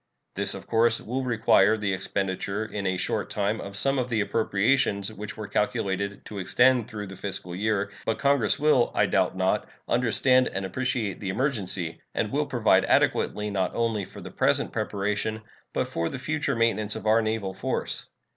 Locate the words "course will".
0.65-1.23